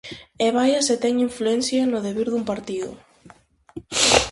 [0.45, 2.89] E vaia se ten influencia no devir dun partido.